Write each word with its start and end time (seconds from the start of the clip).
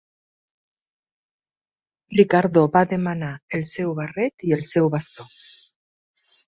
Ricardo 2.21 2.65
va 2.79 2.83
demanar 2.97 3.31
el 3.59 3.67
seu 3.77 3.95
barret 4.01 4.51
i 4.51 4.59
el 4.61 4.69
seu 4.75 4.95
bastó. 4.97 5.33